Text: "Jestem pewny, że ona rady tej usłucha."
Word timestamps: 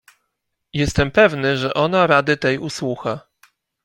"Jestem 0.73 1.11
pewny, 1.11 1.57
że 1.57 1.73
ona 1.73 2.07
rady 2.07 2.37
tej 2.37 2.59
usłucha." 2.59 3.19